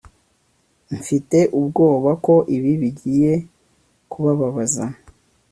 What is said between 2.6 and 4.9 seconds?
bigiye kubabaza